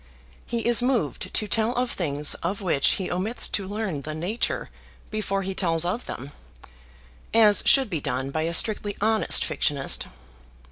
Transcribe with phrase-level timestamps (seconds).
[0.47, 4.71] He is moved to tell of things of which he omits to learn the nature
[5.11, 6.31] before he tells of them
[7.35, 10.07] as should be done by a strictly honest fictionist.